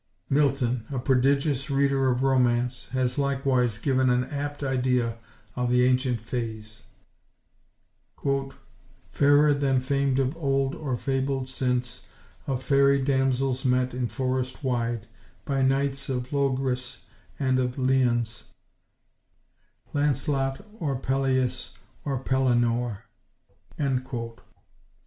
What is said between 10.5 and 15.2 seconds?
or fabled since Of fairy damsels met in forest wide,